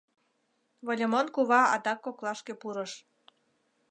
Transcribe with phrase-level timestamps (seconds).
[0.85, 2.91] Выльымон кува адак коклашке пурыш: